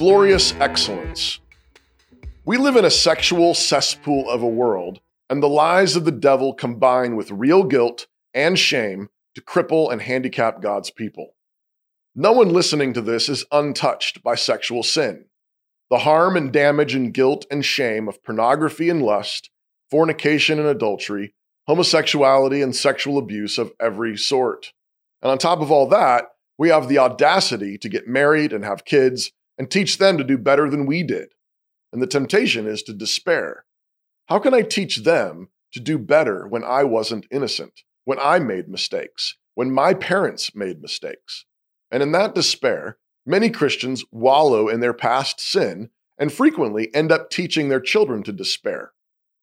[0.00, 1.40] glorious excellence.
[2.46, 6.54] We live in a sexual cesspool of a world, and the lies of the devil
[6.54, 11.34] combine with real guilt and shame to cripple and handicap God's people.
[12.14, 15.26] No one listening to this is untouched by sexual sin.
[15.90, 19.50] The harm and damage and guilt and shame of pornography and lust,
[19.90, 21.34] fornication and adultery,
[21.66, 24.72] homosexuality and sexual abuse of every sort.
[25.20, 26.24] And on top of all that,
[26.56, 30.38] we have the audacity to get married and have kids and teach them to do
[30.38, 31.34] better than we did.
[31.92, 33.66] And the temptation is to despair.
[34.24, 38.70] How can I teach them to do better when I wasn't innocent, when I made
[38.70, 41.44] mistakes, when my parents made mistakes?
[41.90, 42.96] And in that despair,
[43.26, 48.32] many Christians wallow in their past sin and frequently end up teaching their children to
[48.32, 48.92] despair.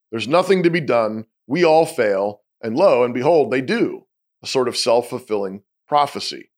[0.09, 4.07] There's nothing to be done, we all fail, and lo and behold, they do,
[4.41, 6.49] a sort of self fulfilling prophecy.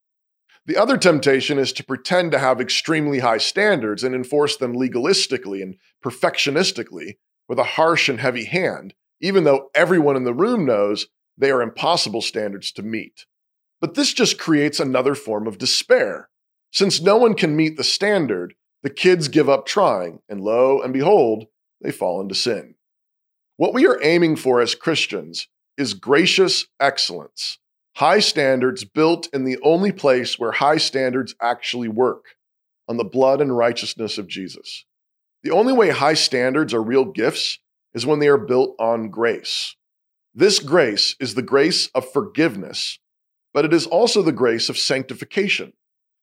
[0.69, 5.63] The other temptation is to pretend to have extremely high standards and enforce them legalistically
[5.63, 7.15] and perfectionistically
[7.47, 11.63] with a harsh and heavy hand, even though everyone in the room knows they are
[11.63, 13.25] impossible standards to meet.
[13.81, 16.29] But this just creates another form of despair.
[16.71, 20.93] Since no one can meet the standard, the kids give up trying, and lo and
[20.93, 21.45] behold,
[21.81, 22.75] they fall into sin.
[23.57, 27.57] What we are aiming for as Christians is gracious excellence,
[27.99, 32.35] high standards built in the only place where high standards actually work
[32.87, 34.85] on the blood and righteousness of Jesus.
[35.43, 37.59] The only way high standards are real gifts
[37.93, 39.75] is when they are built on grace.
[40.33, 42.99] This grace is the grace of forgiveness
[43.53, 45.73] but it is also the grace of sanctification,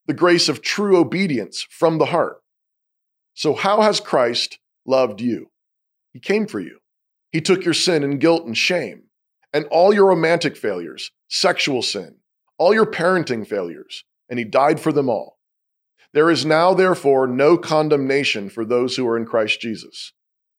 [0.06, 2.38] the grace of true obedience from the heart.
[3.34, 5.50] So, how has Christ loved you?
[6.12, 6.78] He came for you.
[7.32, 9.04] He took your sin and guilt and shame,
[9.56, 12.16] and all your romantic failures, sexual sin,
[12.58, 15.38] all your parenting failures, and He died for them all.
[16.12, 20.12] There is now, therefore, no condemnation for those who are in Christ Jesus.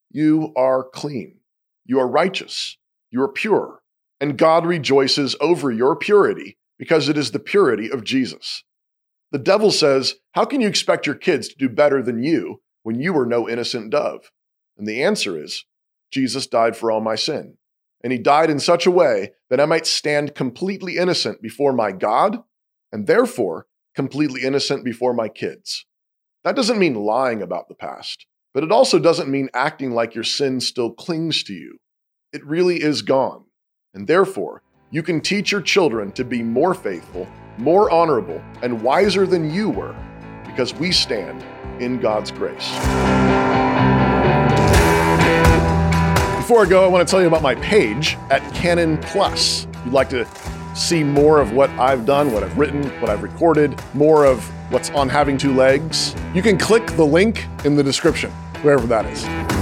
[0.10, 1.40] You are clean.
[1.86, 2.78] You are righteous.
[3.10, 3.82] You are pure
[4.20, 8.64] and God rejoices over your purity because it is the purity of Jesus.
[9.32, 13.00] The devil says, How can you expect your kids to do better than you when
[13.00, 14.32] you were no innocent dove?
[14.78, 15.66] And the answer is,
[16.12, 17.58] Jesus died for all my sin.
[18.04, 21.92] And he died in such a way that I might stand completely innocent before my
[21.92, 22.44] God,
[22.92, 25.86] and therefore completely innocent before my kids.
[26.44, 30.24] That doesn't mean lying about the past, but it also doesn't mean acting like your
[30.24, 31.80] sin still clings to you.
[32.32, 33.46] It really is gone.
[33.94, 37.28] And therefore, you can teach your children to be more faithful,
[37.58, 39.96] more honorable, and wiser than you were
[40.46, 41.44] because we stand
[41.82, 43.47] in God's grace.
[46.48, 49.66] Before I go, I want to tell you about my page at Canon Plus.
[49.66, 50.26] If you'd like to
[50.76, 54.90] see more of what I've done, what I've written, what I've recorded, more of what's
[54.92, 58.32] on Having Two Legs, you can click the link in the description,
[58.62, 59.57] wherever that is.